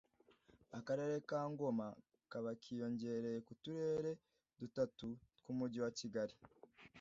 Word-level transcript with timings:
Akarere 0.77 1.15
ka 1.29 1.41
Ngoma 1.51 1.87
kaba 2.31 2.51
kiyongereye 2.61 3.39
k’uturere 3.45 4.11
dutatu 4.59 5.07
tw’umujyi 5.39 5.79
wa 5.85 5.91
Kigali 5.99 6.35